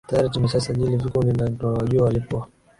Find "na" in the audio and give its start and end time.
1.33-1.49